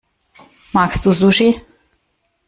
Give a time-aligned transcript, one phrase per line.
[0.71, 1.61] Magst du Sushi?